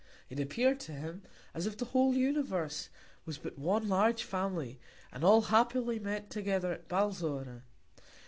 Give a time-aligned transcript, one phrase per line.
[0.31, 1.21] It appear'd to him,
[1.53, 2.89] as if the whole Universe
[3.23, 4.79] was but one large Family,
[5.11, 7.61] and all happily met together at Balzora.